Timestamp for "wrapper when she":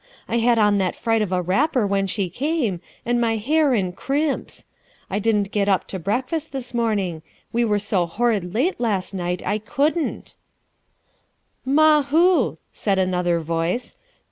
1.43-2.27